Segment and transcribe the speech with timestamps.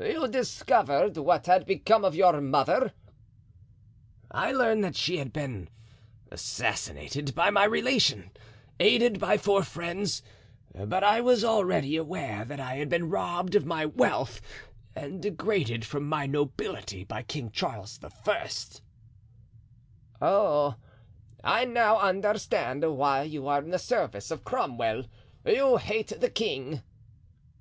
[0.00, 2.90] "You discovered what had become of your mother?"
[4.32, 5.68] "I learned that she had been
[6.28, 8.32] assassinated by my relation,
[8.80, 10.22] aided by four friends,
[10.74, 14.40] but I was already aware that I had been robbed of my wealth
[14.96, 18.48] and degraded from my nobility by King Charles I."
[20.20, 20.74] "Oh!
[21.44, 25.04] I now understand why you are in the service of Cromwell;
[25.44, 26.82] you hate the king."